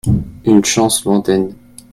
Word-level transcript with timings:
Une 0.45 0.65
chance 0.65 1.03
lointaine. 1.05 1.53